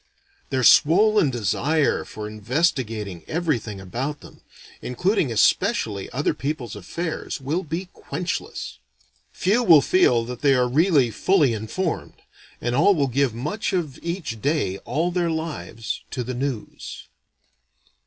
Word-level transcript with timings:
Their 0.49 0.63
swollen 0.63 1.29
desire 1.29 2.03
for 2.05 2.27
investigating 2.27 3.23
everything 3.27 3.79
about 3.79 4.21
them, 4.21 4.41
including 4.81 5.31
especially 5.31 6.11
other 6.11 6.33
people's 6.33 6.75
affairs, 6.75 7.39
will 7.39 7.61
be 7.61 7.85
quenchless. 7.93 8.79
Few 9.31 9.61
will 9.63 9.83
feel 9.83 10.25
that 10.25 10.41
they 10.41 10.55
really 10.55 11.09
are 11.09 11.13
"fully 11.13 11.53
informed"; 11.53 12.19
and 12.59 12.73
all 12.73 12.95
will 12.95 13.09
give 13.09 13.35
much 13.35 13.73
of 13.73 13.99
each 14.01 14.41
day 14.41 14.79
all 14.85 15.11
their 15.11 15.29
lives 15.29 16.01
to 16.09 16.23
the 16.23 16.33
news. 16.33 17.07